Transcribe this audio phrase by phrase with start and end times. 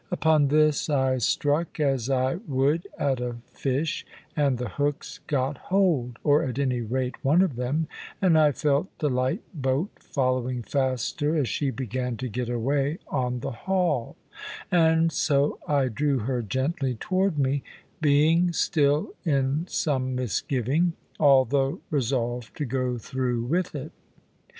[0.09, 4.03] Upon this I struck as I would at a fish,
[4.35, 7.87] and the hooks got hold (or at any rate one of them),
[8.19, 13.41] and I felt the light boat following faster as she began to get way on
[13.41, 14.15] the haul;
[14.71, 17.61] and so I drew her gently toward me,
[18.01, 23.91] being still in some misgiving, although resolved to go through with it.